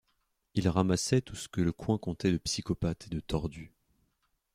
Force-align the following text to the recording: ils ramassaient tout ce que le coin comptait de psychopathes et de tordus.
ils 0.55 0.67
ramassaient 0.67 1.21
tout 1.21 1.35
ce 1.35 1.47
que 1.47 1.61
le 1.61 1.71
coin 1.71 1.99
comptait 1.99 2.31
de 2.31 2.39
psychopathes 2.39 3.05
et 3.05 3.09
de 3.11 3.19
tordus. 3.19 3.71